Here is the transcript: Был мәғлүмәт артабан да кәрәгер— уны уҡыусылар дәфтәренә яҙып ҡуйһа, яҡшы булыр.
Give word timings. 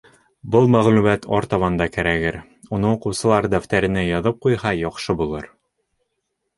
Был 0.53 0.69
мәғлүмәт 0.75 1.27
артабан 1.39 1.77
да 1.81 1.87
кәрәгер— 1.99 2.39
уны 2.79 2.89
уҡыусылар 2.95 3.51
дәфтәренә 3.55 4.07
яҙып 4.11 4.45
ҡуйһа, 4.49 4.77
яҡшы 4.83 5.21
булыр. 5.23 5.51